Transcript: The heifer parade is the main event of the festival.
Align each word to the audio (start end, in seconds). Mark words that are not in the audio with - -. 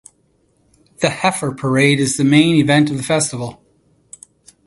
The 1.01 1.11
heifer 1.11 1.51
parade 1.51 1.99
is 1.99 2.17
the 2.17 2.23
main 2.23 2.55
event 2.55 2.89
of 2.89 2.97
the 2.97 3.03
festival. 3.03 3.63